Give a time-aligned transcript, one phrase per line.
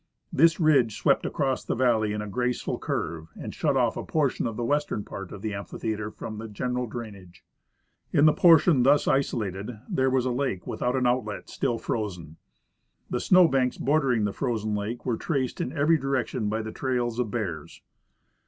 [0.33, 4.47] This ridge swept across the valley in a graceful curve, and shut off a portion
[4.47, 7.45] of the western part of the amphitheatre from the general drainage.
[8.11, 12.37] In the portion, thus isolated there was a lake without an outlet, still frozen.
[13.11, 17.19] The snow banks bordering the frozen lake were traced in every, direction by the trails
[17.19, 17.83] of bears.